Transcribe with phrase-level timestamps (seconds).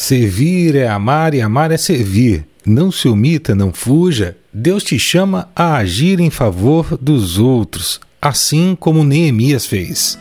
[0.00, 2.46] Servir é amar e amar é servir.
[2.64, 4.34] Não se omita, não fuja.
[4.50, 10.18] Deus te chama a agir em favor dos outros, assim como Neemias fez.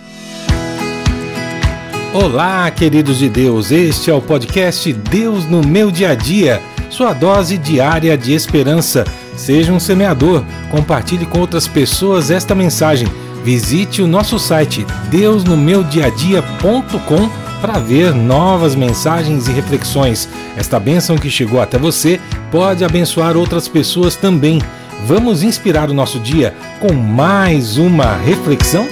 [2.13, 3.71] Olá, queridos de Deus.
[3.71, 9.05] Este é o podcast Deus no meu dia a dia, sua dose diária de esperança.
[9.37, 10.43] Seja um semeador.
[10.69, 13.07] Compartilhe com outras pessoas esta mensagem.
[13.46, 20.30] Visite o nosso site deusnomeudiadia.com para ver novas mensagens e reflexões.
[20.55, 22.20] Esta bênção que chegou até você
[22.51, 24.61] pode abençoar outras pessoas também.
[25.05, 28.87] Vamos inspirar o nosso dia com mais uma reflexão?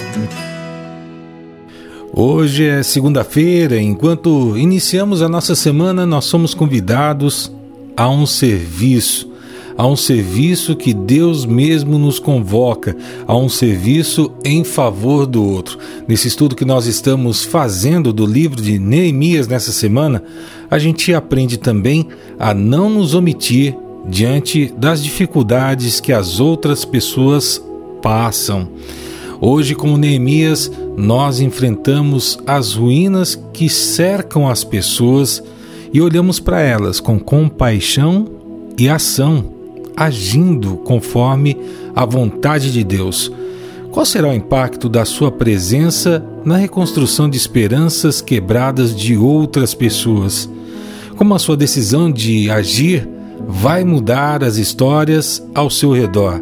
[2.12, 7.52] Hoje é segunda-feira, enquanto iniciamos a nossa semana, nós somos convidados
[7.96, 9.27] a um serviço
[9.78, 12.96] a um serviço que Deus mesmo nos convoca,
[13.28, 15.78] a um serviço em favor do outro.
[16.08, 20.24] Nesse estudo que nós estamos fazendo do livro de Neemias nessa semana,
[20.68, 22.08] a gente aprende também
[22.40, 23.76] a não nos omitir
[24.08, 27.62] diante das dificuldades que as outras pessoas
[28.02, 28.68] passam.
[29.40, 35.40] Hoje, como Neemias, nós enfrentamos as ruínas que cercam as pessoas
[35.92, 38.26] e olhamos para elas com compaixão
[38.76, 39.57] e ação
[39.98, 41.56] agindo conforme
[41.94, 43.32] a vontade de Deus.
[43.90, 50.48] Qual será o impacto da sua presença na reconstrução de esperanças quebradas de outras pessoas?
[51.16, 53.08] Como a sua decisão de agir
[53.48, 56.40] vai mudar as histórias ao seu redor?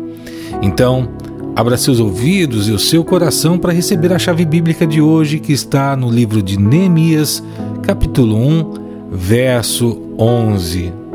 [0.60, 1.08] Então,
[1.54, 5.52] abra seus ouvidos e o seu coração para receber a chave bíblica de hoje que
[5.54, 7.42] está no livro de Neemias,
[7.82, 8.74] capítulo 1,
[9.10, 11.05] verso 11.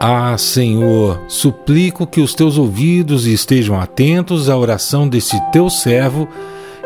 [0.00, 6.28] Ah, Senhor, suplico que os teus ouvidos estejam atentos à oração deste teu servo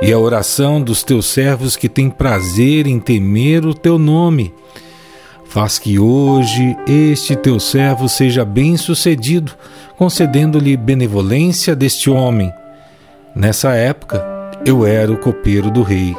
[0.01, 4.55] e à oração dos teus servos que têm prazer em temer o teu nome.
[5.47, 9.53] Faz que hoje este teu servo seja bem-sucedido,
[9.97, 12.53] concedendo-lhe benevolência deste homem.
[13.35, 14.23] Nessa época,
[14.65, 16.15] eu era o copeiro do rei.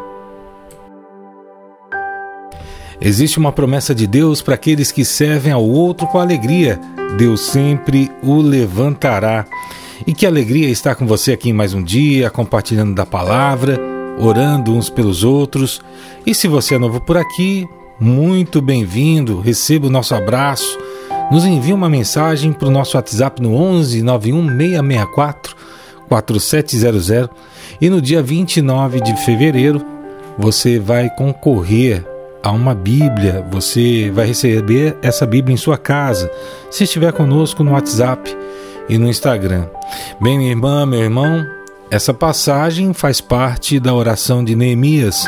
[3.02, 6.80] Existe uma promessa de Deus para aqueles que servem ao outro com alegria.
[7.18, 9.46] Deus sempre o levantará.
[10.06, 13.80] E que alegria estar com você aqui mais um dia, compartilhando da palavra,
[14.20, 15.82] orando uns pelos outros.
[16.26, 17.66] E se você é novo por aqui,
[17.98, 20.78] muito bem-vindo, receba o nosso abraço.
[21.32, 25.56] Nos envie uma mensagem para o nosso WhatsApp no 11 91 664
[26.10, 27.30] 4700
[27.80, 29.86] e no dia 29 de fevereiro
[30.38, 32.04] você vai concorrer
[32.44, 33.46] a uma Bíblia.
[33.52, 36.30] Você vai receber essa Bíblia em sua casa,
[36.72, 38.36] se estiver conosco no WhatsApp
[38.88, 39.68] e no Instagram.
[40.22, 41.46] Bem, minha irmã, meu irmão,
[41.92, 45.26] essa passagem faz parte da oração de Neemias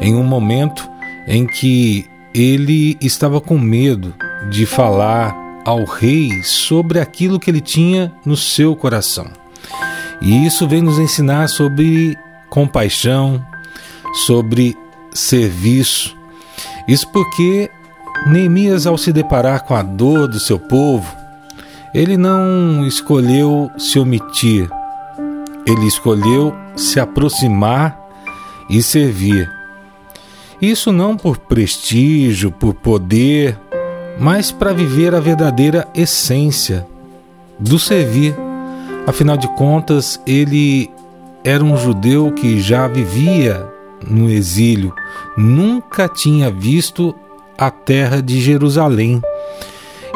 [0.00, 0.88] em um momento
[1.26, 4.14] em que ele estava com medo
[4.50, 9.26] de falar ao rei sobre aquilo que ele tinha no seu coração.
[10.20, 12.16] E isso vem nos ensinar sobre
[12.48, 13.44] compaixão,
[14.26, 14.76] sobre
[15.12, 16.16] serviço,
[16.86, 17.70] isso porque
[18.26, 21.16] Neemias, ao se deparar com a dor do seu povo,
[21.94, 24.68] ele não escolheu se omitir,
[25.66, 27.98] ele escolheu se aproximar
[28.70, 29.50] e servir.
[30.60, 33.58] Isso não por prestígio, por poder,
[34.18, 36.86] mas para viver a verdadeira essência
[37.58, 38.34] do servir.
[39.06, 40.88] Afinal de contas, ele
[41.42, 43.71] era um judeu que já vivia
[44.06, 44.92] no exílio,
[45.36, 47.14] nunca tinha visto
[47.56, 49.20] a terra de Jerusalém.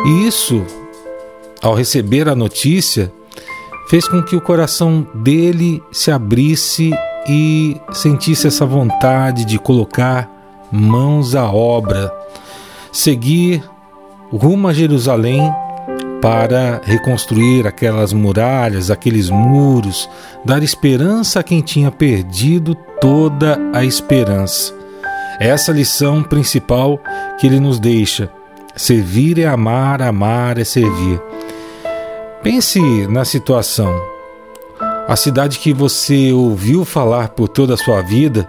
[0.04, 0.64] E isso,
[1.62, 3.12] ao receber a notícia,
[3.88, 6.90] fez com que o coração dele se abrisse
[7.28, 10.30] e sentisse essa vontade de colocar
[10.70, 12.12] mãos à obra,
[12.92, 13.62] seguir
[14.30, 15.42] rumo a Jerusalém
[16.20, 20.08] para reconstruir aquelas muralhas, aqueles muros,
[20.44, 24.74] dar esperança a quem tinha perdido toda a esperança.
[25.38, 26.98] Essa lição principal
[27.38, 28.30] que ele nos deixa:
[28.74, 31.20] servir é amar, amar é servir.
[32.42, 33.94] Pense na situação.
[35.08, 38.48] A cidade que você ouviu falar por toda a sua vida,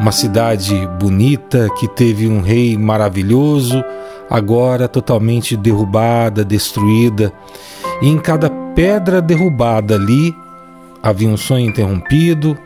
[0.00, 3.82] uma cidade bonita que teve um rei maravilhoso,
[4.28, 7.32] agora totalmente derrubada, destruída,
[8.00, 10.34] e em cada pedra derrubada ali
[11.02, 12.58] havia um sonho interrompido,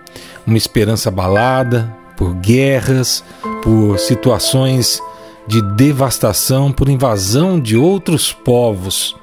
[0.47, 3.25] uma esperança abalada por guerras,
[3.63, 5.01] por situações
[5.47, 9.17] de devastação, por invasão de outros povos.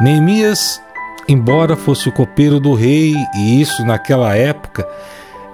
[0.00, 0.80] Neemias,
[1.28, 4.86] embora fosse o copeiro do rei, e isso naquela época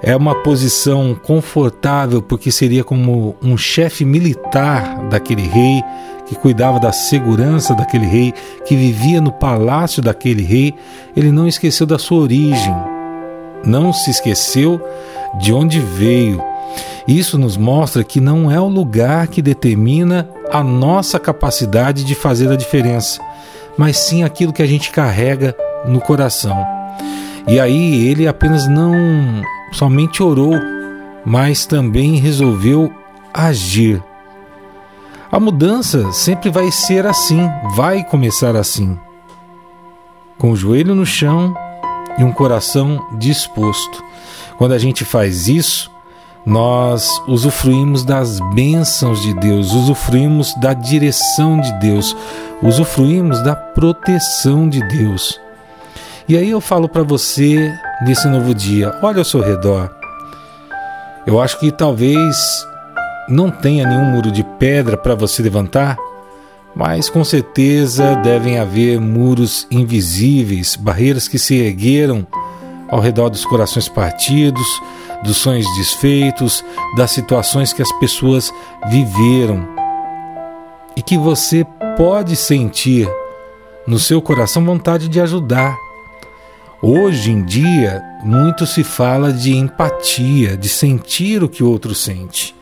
[0.06, 5.82] é uma posição confortável porque seria como um chefe militar daquele rei
[6.26, 8.32] que cuidava da segurança daquele rei,
[8.66, 10.74] que vivia no palácio daquele rei,
[11.16, 12.74] ele não esqueceu da sua origem,
[13.64, 14.80] não se esqueceu
[15.38, 16.42] de onde veio.
[17.06, 22.50] Isso nos mostra que não é o lugar que determina a nossa capacidade de fazer
[22.50, 23.20] a diferença,
[23.76, 25.54] mas sim aquilo que a gente carrega
[25.86, 26.56] no coração.
[27.46, 29.42] E aí ele apenas não
[29.74, 30.54] somente orou,
[31.26, 32.92] mas também resolveu
[33.32, 34.02] agir.
[35.30, 38.96] A mudança sempre vai ser assim, vai começar assim.
[40.38, 41.54] Com o joelho no chão
[42.16, 44.02] e um coração disposto.
[44.56, 45.90] Quando a gente faz isso,
[46.46, 52.16] nós usufruímos das bênçãos de Deus, usufruímos da direção de Deus,
[52.62, 55.40] usufruímos da proteção de Deus.
[56.28, 59.90] E aí eu falo para você nesse novo dia: olha ao seu redor.
[61.26, 62.36] Eu acho que talvez
[63.28, 65.96] não tenha nenhum muro de pedra para você levantar,
[66.74, 72.26] mas com certeza devem haver muros invisíveis, barreiras que se ergueram
[72.88, 74.66] ao redor dos corações partidos,
[75.22, 76.64] dos sonhos desfeitos,
[76.96, 78.52] das situações que as pessoas
[78.88, 79.66] viveram.
[80.96, 81.66] E que você
[81.96, 83.08] pode sentir
[83.86, 85.76] no seu coração vontade de ajudar,
[86.82, 92.54] Hoje em dia, muito se fala de empatia, de sentir o que o outro sente.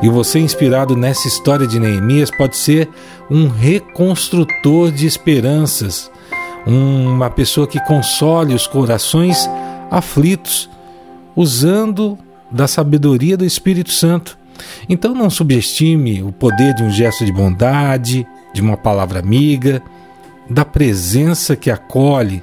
[0.00, 2.88] E você, inspirado nessa história de Neemias, pode ser
[3.30, 6.10] um reconstrutor de esperanças,
[6.66, 9.48] uma pessoa que console os corações
[9.90, 10.70] aflitos,
[11.34, 12.18] usando
[12.50, 14.38] da sabedoria do Espírito Santo.
[14.88, 19.82] Então não subestime o poder de um gesto de bondade, de uma palavra amiga,
[20.48, 22.42] da presença que acolhe,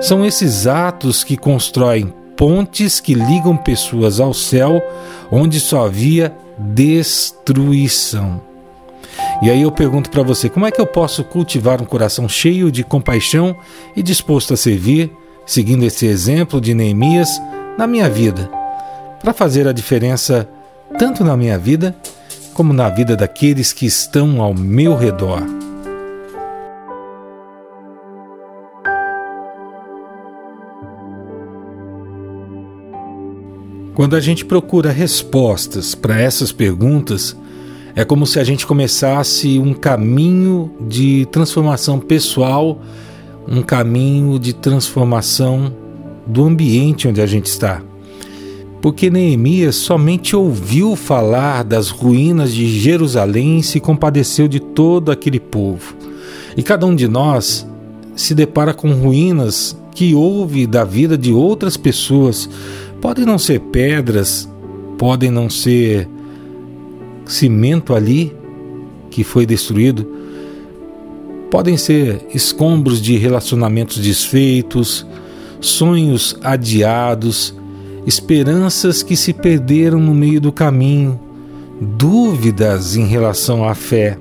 [0.00, 4.82] são esses atos que constroem pontes que ligam pessoas ao céu,
[5.30, 8.40] onde só havia destruição.
[9.42, 12.70] E aí eu pergunto para você: como é que eu posso cultivar um coração cheio
[12.72, 13.54] de compaixão
[13.94, 15.12] e disposto a servir,
[15.44, 17.28] seguindo esse exemplo de Neemias
[17.76, 18.50] na minha vida,
[19.20, 20.48] para fazer a diferença
[20.98, 21.94] tanto na minha vida
[22.54, 25.59] como na vida daqueles que estão ao meu redor?
[34.00, 37.36] Quando a gente procura respostas para essas perguntas,
[37.94, 42.80] é como se a gente começasse um caminho de transformação pessoal,
[43.46, 45.70] um caminho de transformação
[46.26, 47.82] do ambiente onde a gente está.
[48.80, 55.38] Porque Neemias somente ouviu falar das ruínas de Jerusalém e se compadeceu de todo aquele
[55.38, 55.94] povo.
[56.56, 57.68] E cada um de nós
[58.16, 62.48] se depara com ruínas que ouve da vida de outras pessoas,
[63.00, 64.48] Podem não ser pedras,
[64.98, 66.08] podem não ser
[67.24, 68.36] cimento ali
[69.10, 70.06] que foi destruído,
[71.50, 75.06] podem ser escombros de relacionamentos desfeitos,
[75.60, 77.54] sonhos adiados,
[78.06, 81.18] esperanças que se perderam no meio do caminho,
[81.80, 84.18] dúvidas em relação à fé.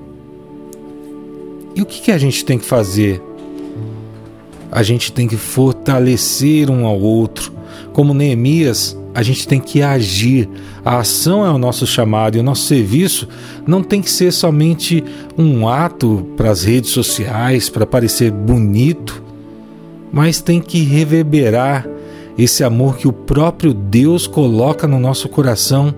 [1.75, 3.21] E o que, que a gente tem que fazer?
[4.71, 7.58] A gente tem que fortalecer um ao outro,
[7.99, 10.47] como Neemias, a gente tem que agir.
[10.85, 13.27] A ação é o nosso chamado e o nosso serviço
[13.67, 15.03] não tem que ser somente
[15.37, 19.21] um ato para as redes sociais, para parecer bonito,
[20.13, 21.85] mas tem que reverberar
[22.37, 25.93] esse amor que o próprio Deus coloca no nosso coração.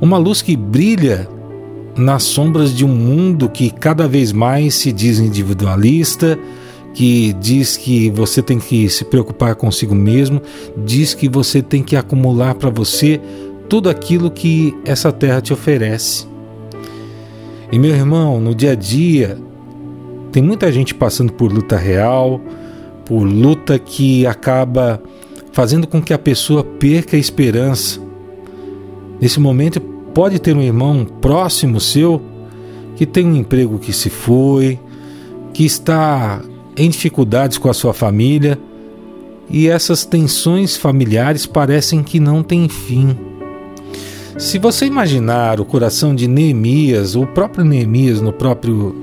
[0.00, 1.28] Uma luz que brilha
[1.96, 6.36] nas sombras de um mundo que cada vez mais se diz individualista,
[6.94, 10.40] que diz que você tem que se preocupar consigo mesmo,
[10.76, 13.20] diz que você tem que acumular para você
[13.68, 16.26] tudo aquilo que essa terra te oferece.
[17.70, 19.38] E meu irmão, no dia a dia,
[20.32, 22.40] tem muita gente passando por luta real,
[23.04, 25.02] por luta que acaba
[25.52, 28.00] fazendo com que a pessoa perca a esperança.
[29.20, 32.22] Nesse momento, pode ter um irmão próximo seu
[32.96, 34.78] que tem um emprego que se foi,
[35.52, 36.42] que está
[36.78, 38.58] em dificuldades com a sua família
[39.50, 43.16] e essas tensões familiares parecem que não têm fim.
[44.38, 48.94] Se você imaginar o coração de Neemias, o próprio Neemias no próprio,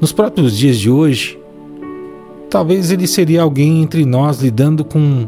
[0.00, 1.36] nos próprios dias de hoje,
[2.48, 5.26] talvez ele seria alguém entre nós lidando com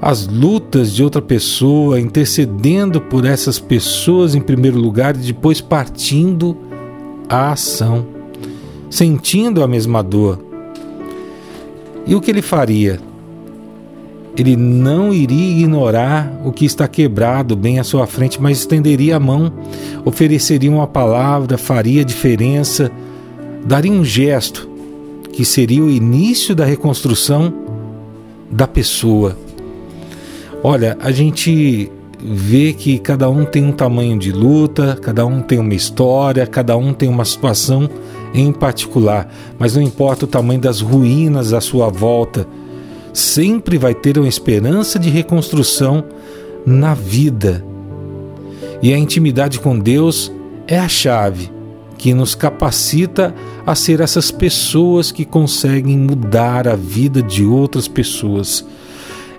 [0.00, 6.56] as lutas de outra pessoa, intercedendo por essas pessoas em primeiro lugar e depois partindo
[7.28, 8.06] à ação,
[8.88, 10.53] sentindo a mesma dor,
[12.06, 13.00] e o que ele faria?
[14.36, 19.20] ele não iria ignorar o que está quebrado bem à sua frente, mas estenderia a
[19.20, 19.52] mão,
[20.04, 22.90] ofereceria uma palavra, faria diferença,
[23.64, 24.68] daria um gesto
[25.32, 27.52] que seria o início da reconstrução
[28.50, 29.36] da pessoa.
[30.62, 35.58] Olha, a gente vê que cada um tem um tamanho de luta, cada um tem
[35.58, 37.88] uma história, cada um tem uma situação
[38.34, 42.46] em particular, mas não importa o tamanho das ruínas à sua volta,
[43.12, 46.04] sempre vai ter uma esperança de reconstrução
[46.66, 47.64] na vida.
[48.82, 50.32] E a intimidade com Deus
[50.66, 51.54] é a chave
[51.96, 58.66] que nos capacita a ser essas pessoas que conseguem mudar a vida de outras pessoas.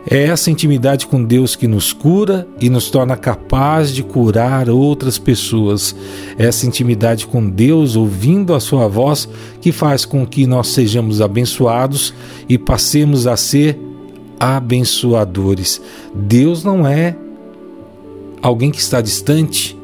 [0.08, 5.18] É essa intimidade com Deus que nos cura e nos torna capaz de curar outras
[5.18, 5.96] pessoas.
[6.38, 9.28] Essa intimidade com Deus, ouvindo a Sua voz,
[9.60, 12.14] que faz com que nós sejamos abençoados
[12.48, 13.80] e passemos a ser
[14.40, 15.82] abençoadores.
[16.14, 17.16] Deus não é
[18.44, 19.75] alguém que está distante,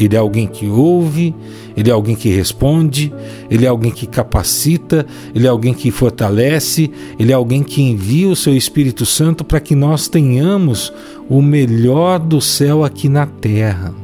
[0.00, 1.34] ele é alguém que ouve,
[1.76, 3.12] ele é alguém que responde,
[3.50, 8.26] ele é alguém que capacita, ele é alguém que fortalece, ele é alguém que envia
[8.26, 10.90] o seu Espírito Santo para que nós tenhamos
[11.28, 13.94] o melhor do céu aqui na terra.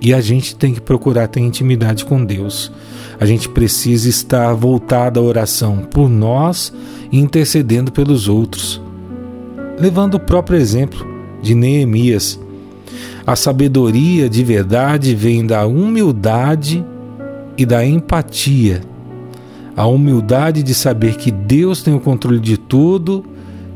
[0.00, 2.72] E a gente tem que procurar ter intimidade com Deus.
[3.20, 6.72] A gente precisa estar voltado à oração por nós
[7.12, 8.80] e intercedendo pelos outros.
[9.78, 11.06] Levando o próprio exemplo
[11.42, 12.40] de Neemias
[13.28, 16.82] a sabedoria de verdade vem da humildade
[17.58, 18.80] e da empatia.
[19.76, 23.22] A humildade de saber que Deus tem o controle de tudo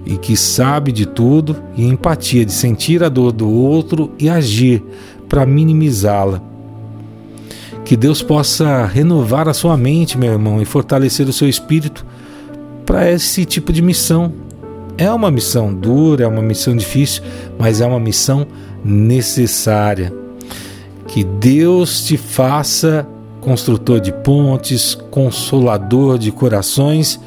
[0.06, 4.82] e que sabe de tudo, e empatia de sentir a dor do outro e agir
[5.28, 6.40] para minimizá-la.
[7.84, 12.06] Que Deus possa renovar a sua mente, meu irmão, e fortalecer o seu espírito
[12.86, 14.32] para esse tipo de missão.
[14.98, 17.22] É uma missão dura, é uma missão difícil,
[17.58, 18.46] mas é uma missão
[18.84, 20.12] necessária.
[21.06, 23.06] Que Deus te faça
[23.40, 27.20] construtor de pontes, consolador de corações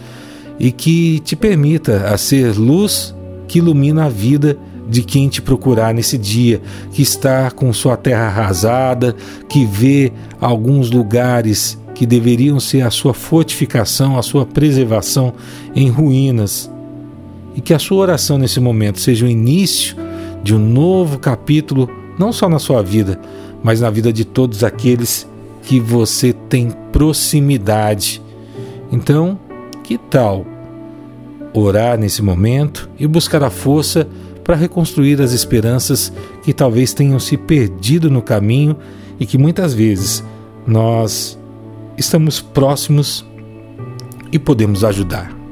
[0.58, 3.14] e que te permita a ser luz
[3.48, 4.58] que ilumina a vida
[4.88, 9.16] de quem te procurar nesse dia, que está com sua terra arrasada,
[9.50, 15.34] que vê alguns lugares que deveriam ser a sua fortificação, a sua preservação
[15.76, 16.70] em ruínas.
[17.56, 19.96] E que a sua oração nesse momento seja o início
[20.44, 23.20] de um novo capítulo, não só na sua vida,
[23.64, 25.28] mas na vida de todos aqueles
[25.64, 28.22] que você tem proximidade.
[28.92, 29.40] Então,
[29.84, 30.46] que tal
[31.54, 34.08] orar nesse momento e buscar a força
[34.44, 36.12] para reconstruir as esperanças
[36.44, 38.76] que talvez tenham se perdido no caminho
[39.20, 40.24] e que muitas vezes
[40.68, 41.40] nós
[41.98, 43.26] estamos próximos
[44.32, 45.45] e podemos ajudar.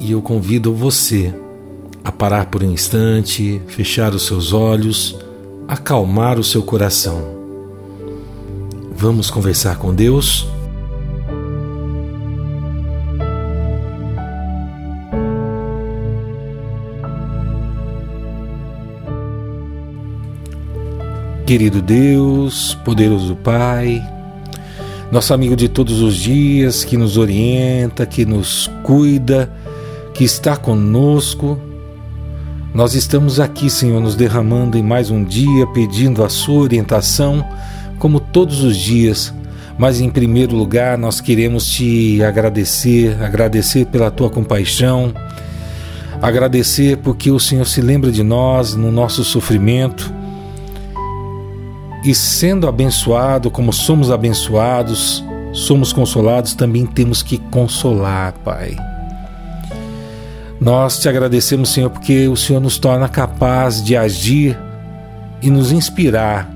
[0.00, 1.34] E eu convido você
[2.04, 5.18] a parar por um instante, fechar os seus olhos,
[5.66, 7.20] acalmar o seu coração.
[8.92, 10.46] Vamos conversar com Deus?
[21.44, 24.02] Querido Deus, poderoso Pai,
[25.10, 29.50] nosso amigo de todos os dias, que nos orienta, que nos cuida,
[30.18, 31.56] que está conosco,
[32.74, 37.46] nós estamos aqui, Senhor, nos derramando em mais um dia, pedindo a Sua orientação,
[38.00, 39.32] como todos os dias.
[39.78, 45.14] Mas em primeiro lugar, nós queremos te agradecer, agradecer pela tua compaixão,
[46.20, 50.12] agradecer porque o Senhor se lembra de nós no nosso sofrimento.
[52.04, 55.22] E sendo abençoado, como somos abençoados,
[55.52, 58.76] somos consolados, também temos que consolar, Pai.
[60.60, 64.58] Nós te agradecemos, Senhor, porque o Senhor nos torna capaz de agir
[65.40, 66.50] e nos inspirar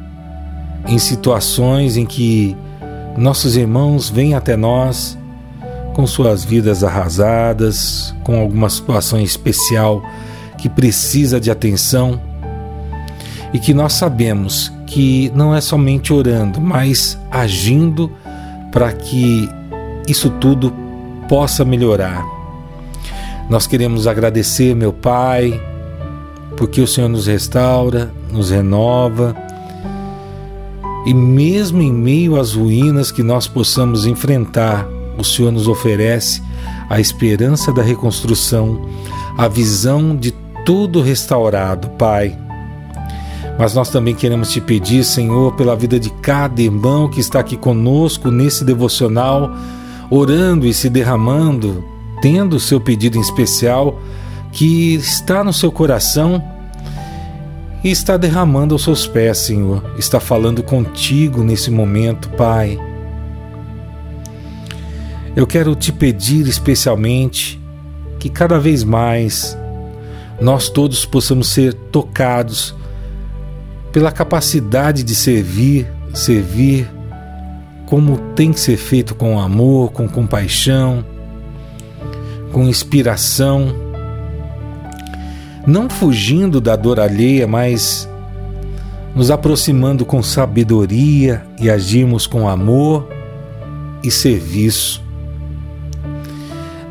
[0.88, 2.56] em situações em que
[3.16, 5.16] nossos irmãos vêm até nós
[5.94, 10.02] com suas vidas arrasadas, com alguma situação especial
[10.58, 12.20] que precisa de atenção
[13.52, 18.10] e que nós sabemos que não é somente orando, mas agindo
[18.70, 19.48] para que
[20.08, 20.72] isso tudo
[21.28, 22.41] possa melhorar.
[23.48, 25.60] Nós queremos agradecer, meu Pai,
[26.56, 29.36] porque o Senhor nos restaura, nos renova.
[31.04, 34.86] E mesmo em meio às ruínas que nós possamos enfrentar,
[35.18, 36.42] o Senhor nos oferece
[36.88, 38.88] a esperança da reconstrução,
[39.36, 40.32] a visão de
[40.64, 42.38] tudo restaurado, Pai.
[43.58, 47.56] Mas nós também queremos te pedir, Senhor, pela vida de cada irmão que está aqui
[47.56, 49.50] conosco nesse devocional,
[50.10, 51.91] orando e se derramando
[52.22, 54.00] atenda o seu pedido em especial
[54.52, 56.40] que está no seu coração
[57.82, 59.82] e está derramando aos seus pés, Senhor.
[59.98, 62.78] Está falando contigo nesse momento, Pai.
[65.34, 67.60] Eu quero te pedir especialmente
[68.20, 69.58] que cada vez mais
[70.40, 72.72] nós todos possamos ser tocados
[73.90, 76.88] pela capacidade de servir, servir
[77.86, 81.04] como tem que ser feito com amor, com compaixão,
[82.52, 83.74] com inspiração,
[85.66, 88.08] não fugindo da dor alheia, mas
[89.14, 93.08] nos aproximando com sabedoria e agimos com amor
[94.02, 95.02] e serviço.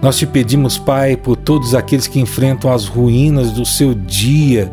[0.01, 4.71] Nós te pedimos, Pai, por todos aqueles que enfrentam as ruínas do seu dia,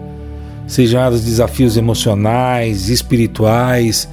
[0.66, 4.09] sejam os desafios emocionais, espirituais,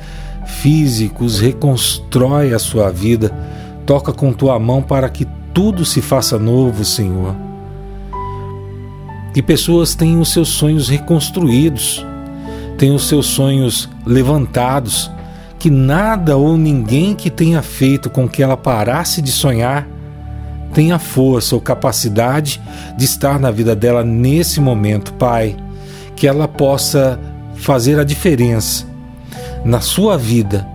[0.45, 3.31] físicos, reconstrói a sua vida,
[3.85, 7.33] toca com tua mão para que tudo se faça novo, Senhor.
[9.33, 12.05] Que pessoas tenham os seus sonhos reconstruídos,
[12.77, 15.09] tenham os seus sonhos levantados,
[15.57, 19.87] que nada ou ninguém que tenha feito com que ela parasse de sonhar
[20.73, 22.61] tenha força ou capacidade
[22.97, 25.55] de estar na vida dela nesse momento, Pai,
[26.17, 27.17] que ela possa
[27.55, 28.85] fazer a diferença
[29.63, 30.67] na sua vida,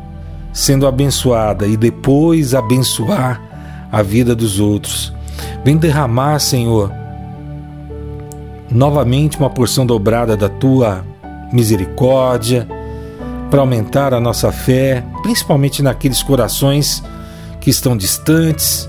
[0.55, 3.50] sendo abençoada e depois abençoar
[3.91, 5.13] a vida dos outros.
[5.65, 6.93] Vem derramar, Senhor,
[8.71, 11.05] novamente uma porção dobrada da tua
[11.53, 12.67] misericórdia
[13.51, 17.03] para aumentar a nossa fé, principalmente naqueles corações
[17.61, 18.89] que estão distantes,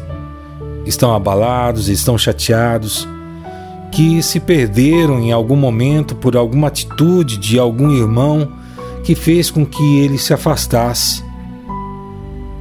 [0.86, 3.08] estão abalados, estão chateados,
[3.92, 8.50] que se perderam em algum momento por alguma atitude de algum irmão
[9.04, 11.24] que fez com que ele se afastasse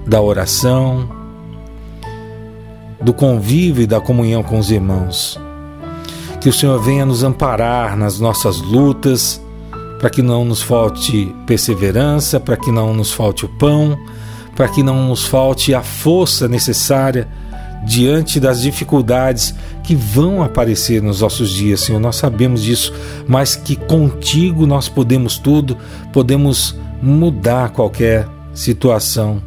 [0.07, 1.09] da oração,
[3.03, 5.39] do convívio e da comunhão com os irmãos.
[6.41, 9.41] Que o Senhor venha nos amparar nas nossas lutas,
[9.99, 13.99] para que não nos falte perseverança, para que não nos falte o pão,
[14.57, 17.29] para que não nos falte a força necessária
[17.85, 21.99] diante das dificuldades que vão aparecer nos nossos dias, Senhor.
[21.99, 22.93] Nós sabemos disso,
[23.27, 25.77] mas que contigo nós podemos tudo,
[26.13, 29.43] podemos mudar qualquer situação.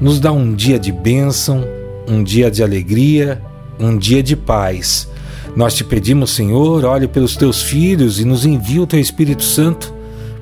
[0.00, 1.64] Nos dá um dia de bênção,
[2.08, 3.40] um dia de alegria,
[3.78, 5.08] um dia de paz.
[5.56, 9.94] Nós te pedimos, Senhor, olhe pelos teus filhos e nos envie o teu Espírito Santo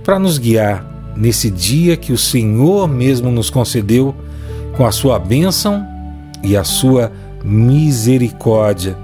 [0.03, 4.15] para nos guiar nesse dia que o Senhor mesmo nos concedeu
[4.77, 5.87] com a sua bênção
[6.43, 7.13] e a sua
[7.45, 8.97] misericórdia.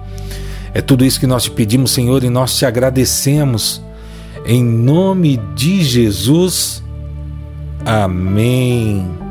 [0.72, 3.82] É tudo isso que nós te pedimos, Senhor, e nós te agradecemos.
[4.46, 6.82] Em nome de Jesus.
[7.84, 9.27] Amém.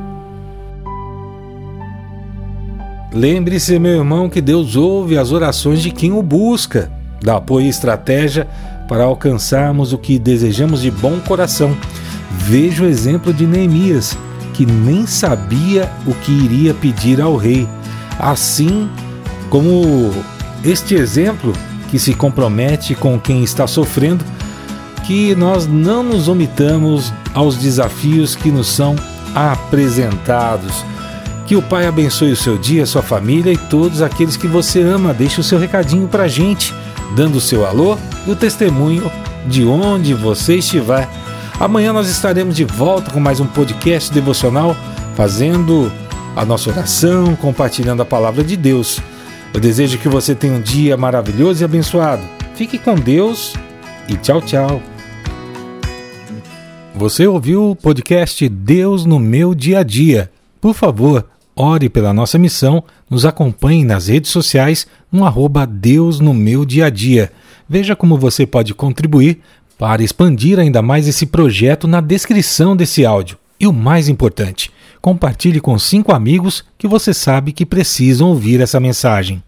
[3.17, 7.69] Lembre-se, meu irmão, que Deus ouve as orações de quem o busca, dá apoio e
[7.69, 8.47] estratégia
[8.88, 11.75] para alcançarmos o que desejamos de bom coração.
[12.30, 14.15] Veja o exemplo de Neemias,
[14.53, 17.67] que nem sabia o que iria pedir ao rei,
[18.19, 18.88] assim
[19.49, 20.13] como
[20.63, 21.53] este exemplo
[21.89, 24.23] que se compromete com quem está sofrendo,
[25.08, 28.95] que nós não nos omitamos aos desafios que nos são
[29.34, 30.86] apresentados.
[31.47, 35.13] Que o Pai abençoe o seu dia, sua família e todos aqueles que você ama.
[35.13, 36.73] Deixe o seu recadinho para a gente,
[37.15, 39.10] dando o seu alô e o testemunho
[39.47, 41.07] de onde você estiver.
[41.57, 44.75] Amanhã nós estaremos de volta com mais um podcast devocional,
[45.15, 45.89] fazendo
[46.36, 48.99] a nossa oração, compartilhando a palavra de Deus.
[49.53, 52.23] Eu desejo que você tenha um dia maravilhoso e abençoado.
[52.55, 53.53] Fique com Deus
[54.10, 54.81] e tchau, tchau.
[56.93, 60.29] Você ouviu o podcast Deus no meu dia a dia.
[60.60, 61.25] Por favor,
[61.57, 66.85] ore pela nossa missão, nos acompanhe nas redes sociais no arroba Deus no meu dia
[66.85, 67.31] a dia.
[67.67, 69.39] Veja como você pode contribuir
[69.77, 73.37] para expandir ainda mais esse projeto na descrição desse áudio.
[73.59, 78.79] E o mais importante, compartilhe com cinco amigos que você sabe que precisam ouvir essa
[78.79, 79.43] mensagem.